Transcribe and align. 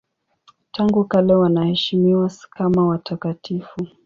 Tangu 0.71 1.05
kale 1.05 1.33
wanaheshimiwa 1.35 2.31
kama 2.55 2.87
watakatifu. 2.87 3.79